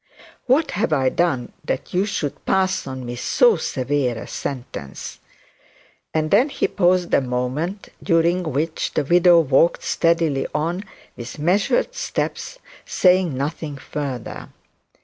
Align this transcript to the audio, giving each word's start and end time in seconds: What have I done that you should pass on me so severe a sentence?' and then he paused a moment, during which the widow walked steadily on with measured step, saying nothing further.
What 0.47 0.71
have 0.71 0.91
I 0.93 1.09
done 1.09 1.53
that 1.63 1.93
you 1.93 2.05
should 2.07 2.43
pass 2.47 2.87
on 2.87 3.05
me 3.05 3.15
so 3.15 3.55
severe 3.55 4.17
a 4.17 4.25
sentence?' 4.25 5.19
and 6.11 6.31
then 6.31 6.49
he 6.49 6.67
paused 6.67 7.13
a 7.13 7.21
moment, 7.21 7.89
during 8.01 8.41
which 8.41 8.95
the 8.95 9.03
widow 9.05 9.39
walked 9.41 9.83
steadily 9.83 10.47
on 10.55 10.85
with 11.15 11.37
measured 11.37 11.93
step, 11.93 12.39
saying 12.83 13.37
nothing 13.37 13.77
further. 13.77 14.49